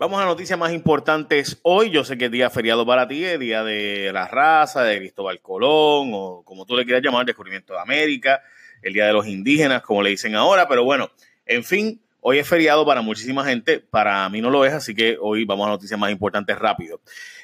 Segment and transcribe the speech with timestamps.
[0.00, 1.90] Vamos a noticias más importantes hoy.
[1.90, 5.42] Yo sé que es día feriado para ti, es día de la raza, de Cristóbal
[5.42, 8.40] Colón, o como tú le quieras llamar, descubrimiento de América,
[8.80, 10.66] el día de los indígenas, como le dicen ahora.
[10.68, 11.10] Pero bueno,
[11.44, 13.78] en fin, hoy es feriado para muchísima gente.
[13.78, 17.02] Para mí no lo es, así que hoy vamos a noticias más importantes rápido.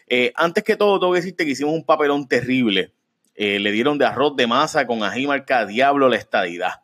[0.08, 2.90] Eh, antes que todo, tengo que decirte que hicimos un papelón terrible.
[3.34, 6.80] Eh, le dieron de arroz de masa con ají marca Diablo la estadidad.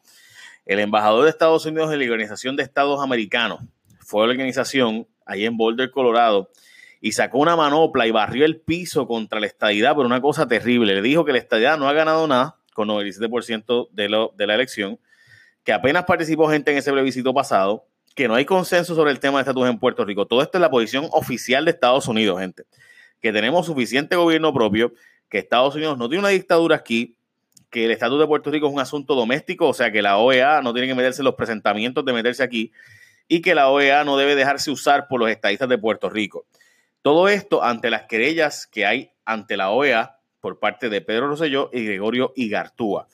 [0.66, 3.60] El embajador de Estados Unidos de la Organización de Estados Americanos
[4.00, 6.50] fue la organización ahí en Boulder, Colorado,
[7.00, 10.94] y sacó una manopla y barrió el piso contra la estadidad por una cosa terrible.
[10.94, 14.54] Le dijo que la estadidad no ha ganado nada con 97% de, lo, de la
[14.54, 14.98] elección,
[15.64, 19.38] que apenas participó gente en ese plebiscito pasado, que no hay consenso sobre el tema
[19.38, 20.26] de estatus en Puerto Rico.
[20.26, 22.64] Todo esto es la posición oficial de Estados Unidos, gente.
[23.20, 24.92] Que tenemos suficiente gobierno propio,
[25.28, 27.16] que Estados Unidos no tiene una dictadura aquí,
[27.70, 30.60] que el estatus de Puerto Rico es un asunto doméstico, o sea que la OEA
[30.60, 32.70] no tiene que meterse los presentamientos de meterse aquí,
[33.28, 36.46] y que la OEA no debe dejarse usar por los estadistas de Puerto Rico.
[37.02, 41.70] Todo esto ante las querellas que hay ante la OEA por parte de Pedro Rosselló
[41.72, 43.08] y Gregorio Igartúa.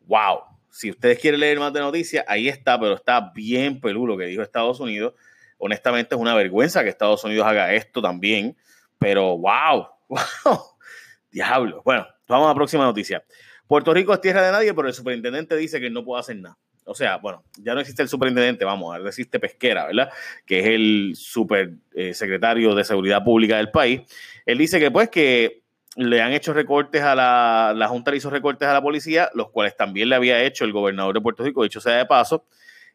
[0.00, 0.40] ¡Wow!
[0.70, 4.26] Si ustedes quieren leer más de noticias, ahí está, pero está bien peludo lo que
[4.26, 5.14] dijo Estados Unidos.
[5.58, 8.56] Honestamente es una vergüenza que Estados Unidos haga esto también,
[8.98, 9.88] pero ¡wow!
[10.08, 10.60] ¡Wow!
[11.30, 11.82] Diablo.
[11.84, 13.24] Bueno, vamos a la próxima noticia.
[13.66, 16.58] Puerto Rico es tierra de nadie, pero el superintendente dice que no puede hacer nada
[16.84, 20.10] o sea, bueno, ya no existe el superintendente, vamos, ahora existe Pesquera, ¿verdad?
[20.44, 24.02] Que es el super eh, secretario de Seguridad Pública del país.
[24.46, 25.62] Él dice que pues que
[25.96, 29.50] le han hecho recortes a la, la Junta le hizo recortes a la policía, los
[29.50, 32.46] cuales también le había hecho el gobernador de Puerto Rico, dicho sea de paso,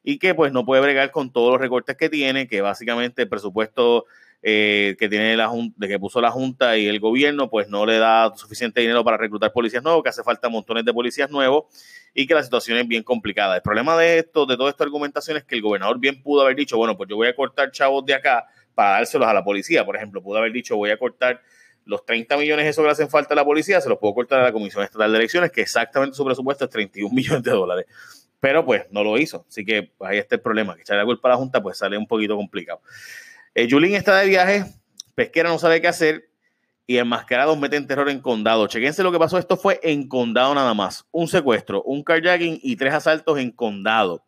[0.04, 3.30] y que pues no puede bregar con todos los recortes que tiene, que básicamente el
[3.30, 4.06] presupuesto
[4.48, 7.98] eh, que tiene la de que puso la Junta y el gobierno, pues no le
[7.98, 11.66] da suficiente dinero para reclutar policías nuevos, que hace falta montones de policías nuevos
[12.14, 13.56] y que la situación es bien complicada.
[13.56, 16.56] El problema de esto, de toda esta argumentación, es que el gobernador bien pudo haber
[16.56, 19.84] dicho, bueno, pues yo voy a cortar chavos de acá para dárselos a la policía.
[19.84, 21.42] Por ejemplo, pudo haber dicho, voy a cortar
[21.86, 24.42] los 30 millones eso que le hacen falta a la policía, se los puedo cortar
[24.42, 27.86] a la Comisión Estatal de Elecciones, que exactamente su presupuesto es 31 millones de dólares.
[28.40, 29.44] Pero pues no lo hizo.
[29.50, 31.80] Así que pues, ahí está el problema, que echarle la culpa a la Junta pues
[31.80, 32.82] sale un poquito complicado.
[33.58, 34.66] Eh, Julín está de viaje,
[35.16, 36.30] Pesquera no sabe qué hacer
[36.86, 38.68] y enmascarados meten terror en condado.
[38.68, 39.38] Chequense lo que pasó.
[39.38, 41.08] Esto fue en condado nada más.
[41.12, 44.26] Un secuestro, un carjacking y tres asaltos en condado.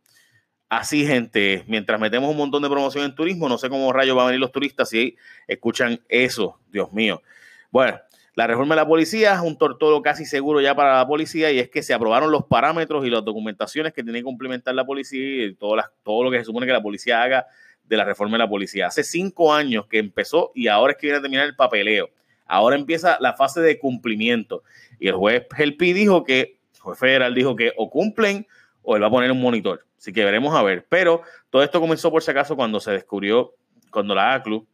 [0.69, 4.23] Así, gente, mientras metemos un montón de promoción en turismo, no sé cómo rayos van
[4.23, 7.21] a venir los turistas si escuchan eso, Dios mío.
[7.69, 7.99] Bueno,
[8.33, 11.59] la reforma de la policía es un tortolo casi seguro ya para la policía y
[11.59, 15.47] es que se aprobaron los parámetros y las documentaciones que tiene que complementar la policía
[15.47, 15.75] y todo
[16.23, 17.45] lo que se supone que la policía haga
[17.87, 18.87] de la reforma de la policía.
[18.87, 22.09] Hace cinco años que empezó y ahora es que viene a terminar el papeleo.
[22.45, 24.63] Ahora empieza la fase de cumplimiento.
[24.99, 28.47] Y el juez Helpi dijo que, el juez federal dijo que o cumplen
[28.83, 29.85] o él va a poner un monitor.
[29.97, 30.85] Así que veremos a ver.
[30.87, 33.53] Pero todo esto comenzó por si acaso cuando se descubrió,
[33.91, 34.65] cuando la ACLU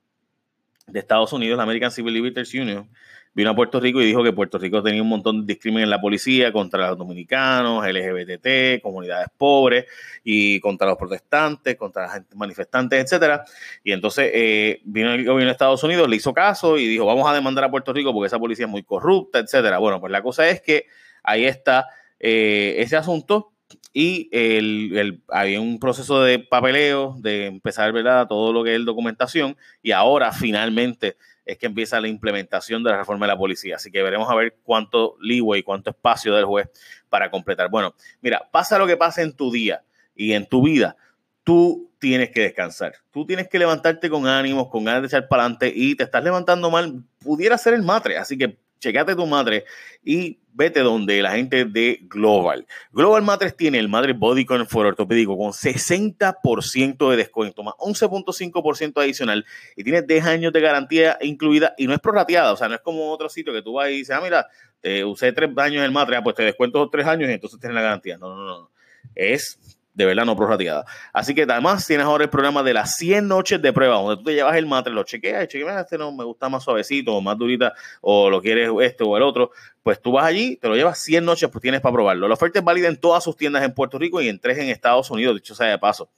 [0.88, 2.90] de Estados Unidos, la American Civil Liberties Union,
[3.34, 5.90] vino a Puerto Rico y dijo que Puerto Rico tenía un montón de discriminación en
[5.90, 9.86] la policía contra los dominicanos, LGBT, comunidades pobres
[10.24, 13.44] y contra los protestantes, contra los manifestantes, etcétera.
[13.84, 17.28] Y entonces eh, vino el gobierno de Estados Unidos, le hizo caso y dijo, vamos
[17.28, 19.80] a demandar a Puerto Rico porque esa policía es muy corrupta, etcétera.
[19.80, 20.86] Bueno, pues la cosa es que
[21.24, 21.88] ahí está
[22.20, 23.53] eh, ese asunto
[23.94, 28.28] y el, había un proceso de papeleo, de empezar, ¿verdad?
[28.28, 31.16] Todo lo que es documentación y ahora finalmente
[31.46, 33.76] es que empieza la implementación de la reforma de la policía.
[33.76, 36.70] Así que veremos a ver cuánto leeway, cuánto espacio del juez
[37.10, 37.70] para completar.
[37.70, 39.84] Bueno, mira, pasa lo que pasa en tu día
[40.16, 40.96] y en tu vida,
[41.44, 42.96] tú tienes que descansar.
[43.12, 46.24] Tú tienes que levantarte con ánimos, con ganas de echar para adelante y te estás
[46.24, 48.18] levantando mal, pudiera ser el matre.
[48.18, 49.64] Así que checate tu madre
[50.04, 52.68] y vete donde la gente de Global.
[52.92, 59.46] Global Matres tiene el Madre Body Comfort ortopédico con 60% de descuento, más 11.5% adicional
[59.78, 62.82] y tiene 10 años de garantía incluida y no es prorrateada, o sea, no es
[62.82, 64.48] como otro sitio que tú vas y dices, ah, mira,
[64.82, 67.76] te usé 3 años el Matre, ah, pues te descuento 3 años y entonces tienes
[67.76, 68.18] la garantía.
[68.18, 68.72] No, no, no.
[69.16, 69.60] Es
[69.94, 70.86] de verdad no prorrateada.
[71.12, 74.24] Así que además tienes ahora el programa de las 100 noches de prueba, donde tú
[74.24, 77.22] te llevas el matre, lo chequeas, y chequeas, este no me gusta más suavecito, o
[77.22, 79.52] más durita, o lo quieres este o el otro,
[79.84, 82.28] pues tú vas allí, te lo llevas 100 noches, pues tienes para probarlo.
[82.28, 84.70] La oferta es válida en todas sus tiendas en Puerto Rico y en tres en
[84.70, 86.10] Estados Unidos, dicho sea de paso.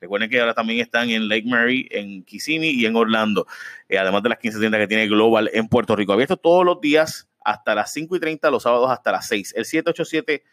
[0.00, 3.46] Recuerden que ahora también están en Lake Mary, en Kissimmee y en Orlando,
[3.88, 6.12] eh, además de las 15 tiendas que tiene Global en Puerto Rico.
[6.12, 9.54] Abierto todos los días hasta las 5 y 30, los sábados hasta las 6.
[9.56, 10.44] El 787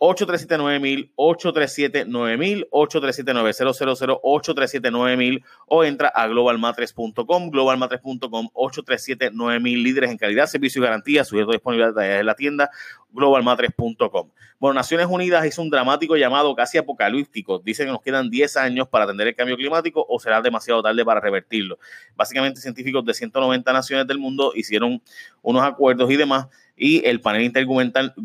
[0.00, 10.84] 837-9000, 837-9000, 837-9000, 837-9000 o entra a globalmatres.com, globalmatres.com, 837-9000, líderes en calidad, servicio y
[10.86, 12.70] garantía, sujeto disponibilidad en la tienda,
[13.12, 14.30] globalmatres.com.
[14.58, 17.58] Bueno, Naciones Unidas hizo un dramático llamado casi apocalíptico.
[17.58, 21.04] Dice que nos quedan 10 años para atender el cambio climático o será demasiado tarde
[21.04, 21.78] para revertirlo.
[22.16, 25.02] Básicamente, científicos de 190 naciones del mundo hicieron
[25.42, 26.48] unos acuerdos y demás
[26.82, 27.52] y el panel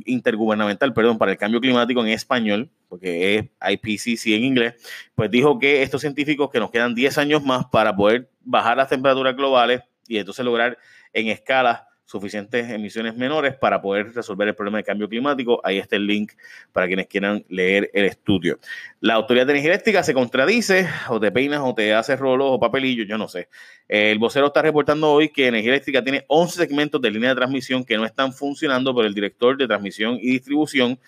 [0.05, 4.75] intergubernamental, perdón, para el cambio climático en español, porque es IPCC en inglés,
[5.13, 8.87] pues dijo que estos científicos que nos quedan 10 años más para poder bajar las
[8.87, 10.77] temperaturas globales y entonces lograr
[11.11, 15.59] en escala suficientes emisiones menores para poder resolver el problema de cambio climático.
[15.63, 16.33] Ahí está el link
[16.71, 18.59] para quienes quieran leer el estudio.
[19.01, 22.59] La Autoridad de Energía Eléctrica se contradice, o te peinas o te haces rolos o
[22.59, 23.49] papelillos, yo no sé.
[23.87, 27.83] El vocero está reportando hoy que Energía Eléctrica tiene 11 segmentos de línea de transmisión
[27.83, 30.99] que no están funcionando, pero el director de transmisión y distribución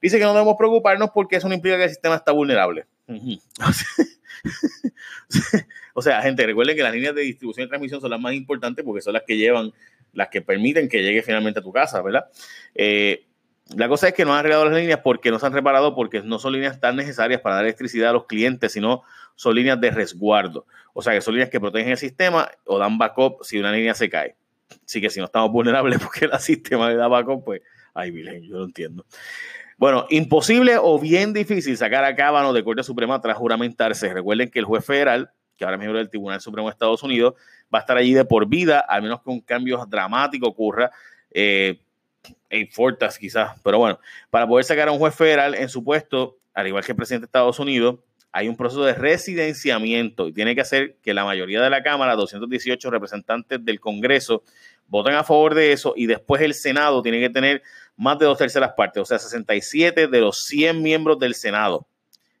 [0.00, 2.86] dice que no debemos preocuparnos porque eso no implica que el sistema está vulnerable.
[5.94, 8.84] o sea, gente, recuerden que las líneas de distribución y transmisión son las más importantes
[8.84, 9.72] porque son las que llevan
[10.14, 12.26] las que permiten que llegue finalmente a tu casa, ¿verdad?
[12.74, 13.26] Eh,
[13.74, 16.22] la cosa es que no han arreglado las líneas porque no se han reparado, porque
[16.22, 19.02] no son líneas tan necesarias para dar electricidad a los clientes, sino
[19.36, 20.66] son líneas de resguardo.
[20.92, 23.94] O sea, que son líneas que protegen el sistema o dan backup si una línea
[23.94, 24.36] se cae.
[24.84, 27.62] Así que si no estamos vulnerables porque el sistema le da backup, pues,
[27.94, 29.06] ay, Virgen, yo lo entiendo.
[29.76, 34.12] Bueno, imposible o bien difícil sacar a Cábano de Corte Suprema tras juramentarse.
[34.12, 37.34] Recuerden que el juez federal, que ahora es miembro del Tribunal Supremo de Estados Unidos,
[37.72, 40.90] va a estar allí de por vida, al menos que un cambio dramático ocurra.
[41.30, 41.80] Eh,
[42.50, 43.98] en Fortas quizás, pero bueno,
[44.30, 47.24] para poder sacar a un juez federal en su puesto, al igual que el presidente
[47.24, 47.96] de Estados Unidos,
[48.32, 52.16] hay un proceso de residenciamiento y tiene que hacer que la mayoría de la Cámara,
[52.16, 54.42] 218 representantes del Congreso,
[54.88, 57.62] voten a favor de eso y después el Senado tiene que tener
[57.96, 61.86] más de dos terceras partes, o sea, 67 de los 100 miembros del Senado.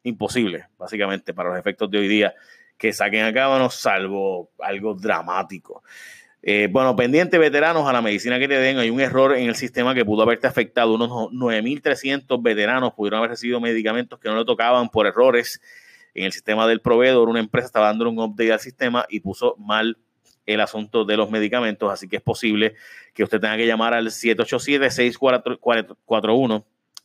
[0.02, 2.34] Imposible, básicamente, para los efectos de hoy día
[2.78, 5.82] que saquen a Cábano, salvo algo dramático.
[6.42, 9.54] Eh, bueno, pendiente veteranos a la medicina que te den, hay un error en el
[9.54, 10.94] sistema que pudo haberte afectado.
[10.94, 15.62] Unos 9.300 veteranos pudieron haber recibido medicamentos que no le tocaban por errores
[16.12, 17.30] en el sistema del proveedor.
[17.30, 19.96] Una empresa estaba dando un update al sistema y puso mal
[20.44, 22.74] el asunto de los medicamentos, así que es posible
[23.14, 26.64] que usted tenga que llamar al 787-6441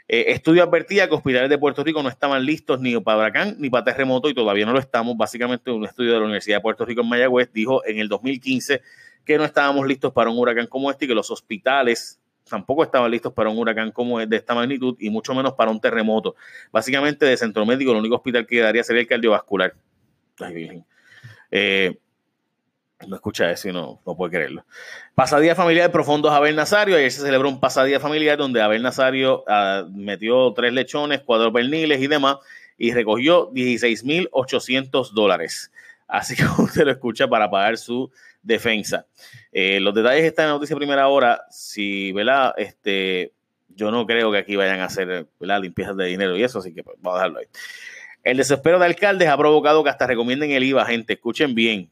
[0.08, 3.70] Eh, estudio advertía que hospitales de Puerto Rico no estaban listos ni para huracán ni
[3.70, 5.16] para terremoto y todavía no lo estamos.
[5.16, 8.82] Básicamente, un estudio de la Universidad de Puerto Rico en Mayagüez dijo en el 2015
[9.26, 12.21] que no estábamos listos para un huracán como este y que los hospitales
[12.52, 15.72] tampoco estaban listos para un huracán como es de esta magnitud y mucho menos para
[15.72, 16.36] un terremoto.
[16.72, 19.74] Básicamente de centro médico, el único hospital que quedaría sería el cardiovascular.
[21.50, 21.98] Eh,
[23.08, 24.66] no escucha eso y no, no puede creerlo.
[25.16, 26.96] Pasadía familiar de profundos Abel Nazario.
[26.96, 32.00] Ayer se celebró un pasadía familiar donde Abel Nazario uh, metió tres lechones, cuatro perniles
[32.02, 32.38] y demás
[32.78, 35.72] y recogió 16.800 dólares.
[36.08, 39.06] Así que usted lo escucha para pagar su defensa.
[39.52, 41.42] Eh, los detalles están en la noticia primera hora.
[41.50, 42.54] Si, ¿verdad?
[42.58, 43.34] Este,
[43.70, 45.62] yo no creo que aquí vayan a hacer ¿verdad?
[45.62, 47.46] limpiezas de dinero y eso, así que pues, vamos a dejarlo ahí.
[48.24, 51.14] El desespero de alcaldes ha provocado que hasta recomienden el IVA, gente.
[51.14, 51.90] Escuchen bien.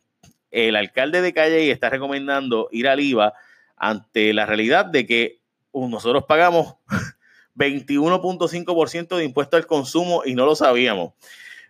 [0.51, 3.33] El alcalde de Calle está recomendando ir al IVA
[3.77, 5.39] ante la realidad de que
[5.71, 6.75] uh, nosotros pagamos
[7.55, 11.13] 21.5% de impuesto al consumo y no lo sabíamos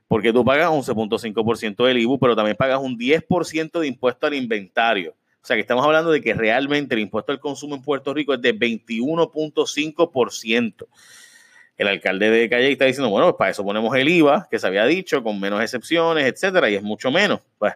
[0.10, 5.14] porque tú pagas 11.5% del IBU, pero también pagas un 10% de impuesto al inventario.
[5.42, 8.34] O sea que estamos hablando de que realmente el impuesto al consumo en Puerto Rico
[8.34, 10.88] es de 21.5%.
[11.78, 14.66] El alcalde de Calle está diciendo, bueno, pues para eso ponemos el IVA, que se
[14.66, 17.42] había dicho, con menos excepciones, etcétera, y es mucho menos.
[17.60, 17.76] Pues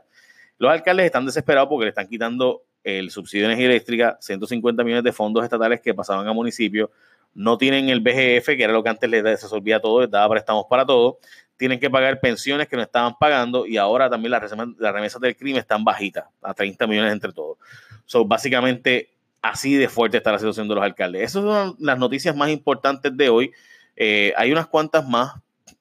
[0.57, 5.03] los alcaldes están desesperados porque le están quitando el subsidio de energía eléctrica, 150 millones
[5.03, 6.89] de fondos estatales que pasaban a municipios,
[7.35, 10.65] no tienen el BGF, que era lo que antes les resolvía todo, les daba préstamos
[10.69, 11.17] para todo,
[11.57, 15.59] tienen que pagar pensiones que no estaban pagando y ahora también las remesas, del crimen
[15.59, 17.57] están bajitas, a 30 millones entre todos.
[18.05, 21.23] Son básicamente así de fuerte está la situación de los alcaldes.
[21.23, 23.51] Esas son las noticias más importantes de hoy.
[23.95, 25.33] Eh, hay unas cuantas más,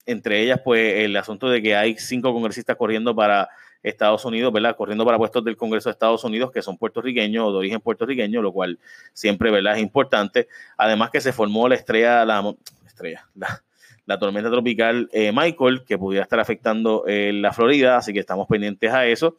[0.04, 3.48] entre ellas pues el asunto de que hay cinco congresistas corriendo para
[3.82, 4.76] Estados Unidos, ¿verdad?
[4.76, 8.42] Corriendo para puestos del Congreso de Estados Unidos que son puertorriqueños o de origen puertorriqueño,
[8.42, 8.78] lo cual
[9.12, 9.76] siempre, ¿verdad?
[9.76, 10.48] Es importante.
[10.76, 12.54] Además que se formó la estrella, la
[12.86, 13.62] estrella, la,
[14.06, 18.46] la tormenta tropical eh, Michael, que pudiera estar afectando eh, la Florida, así que estamos
[18.48, 19.36] pendientes a eso.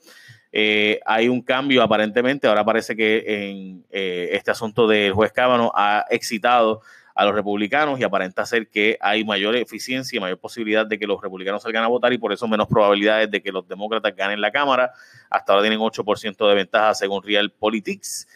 [0.51, 6.05] Eh, hay un cambio aparentemente, ahora parece que en este asunto del juez Cábano ha
[6.09, 6.81] excitado
[7.15, 11.05] a los republicanos y aparenta ser que hay mayor eficiencia y mayor posibilidad de que
[11.05, 14.41] los republicanos salgan a votar y por eso menos probabilidades de que los demócratas ganen
[14.41, 14.91] la Cámara.
[15.29, 18.27] Hasta ahora tienen 8% de ventaja según Realpolitics.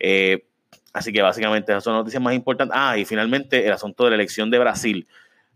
[0.00, 0.46] Eh,
[0.92, 2.76] así que básicamente esas son las noticias más importantes.
[2.76, 5.06] Ah, y finalmente el asunto de la elección de Brasil.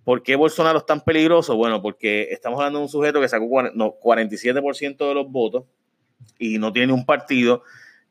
[0.09, 1.55] ¿Por qué Bolsonaro es tan peligroso?
[1.55, 5.65] Bueno, porque estamos hablando de un sujeto que sacó 47% de los votos
[6.39, 7.63] y no tiene un partido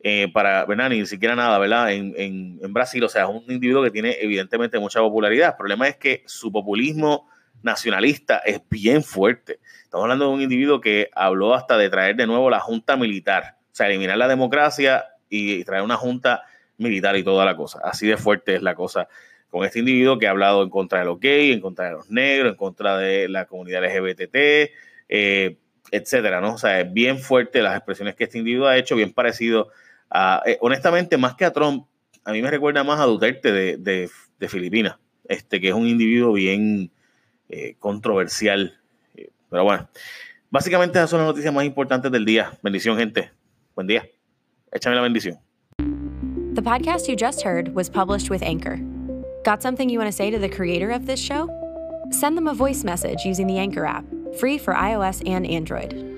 [0.02, 0.92] eh, para, ¿verdad?
[0.92, 1.92] Ni siquiera nada, ¿verdad?
[1.94, 5.54] En, en, Brasil, o sea, es un individuo que tiene evidentemente mucha popularidad.
[5.54, 7.28] El problema es que su populismo
[7.64, 9.60] nacionalista es bien fuerte.
[9.82, 13.58] Estamos hablando de un individuo que habló hasta de traer de nuevo la junta militar,
[13.72, 16.44] o sea, eliminar la democracia y traer una junta
[16.78, 17.80] militar y toda la cosa.
[17.84, 19.08] Así de fuerte es la cosa
[19.50, 22.10] con este individuo que ha hablado en contra de los gays, en contra de los
[22.10, 24.72] negros, en contra de la comunidad LGBT,
[25.10, 25.58] eh,
[25.92, 26.56] etcétera, ¿no?
[26.56, 29.70] O sea, es bien fuerte las expresiones que este individuo ha hecho, bien parecido
[30.46, 31.86] eh, honestamente, más que a Trump,
[32.24, 36.34] a mí me recuerda más a Duterte de, de, Filipinas, este, que es un individuo
[36.34, 36.92] bien
[37.50, 38.78] eh, controversial.
[39.16, 39.90] Eh, pero bueno,
[40.50, 42.58] básicamente esas son las noticias más importantes del día.
[42.62, 43.32] Bendición, gente.
[43.76, 44.08] Buen día.
[44.72, 45.38] Échame la bendición.
[46.54, 48.97] The podcast you just heard was published with Anchor.
[49.48, 51.48] Got something you want to say to the creator of this show?
[52.12, 54.04] Send them a voice message using the Anchor app,
[54.42, 56.17] free for iOS and Android.